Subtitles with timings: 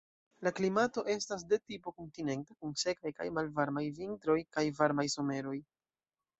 [0.45, 5.59] La klimato estas de tipo kontinenta, kun sekaj kaj malvarmaj vintroj kaj varmaj someroj.